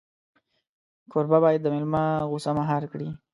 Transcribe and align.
کوربه 1.11 1.37
باید 1.43 1.59
د 1.63 1.67
مېلمه 1.73 2.03
غوسه 2.29 2.51
مهار 2.59 2.83
کړي. 2.91 3.09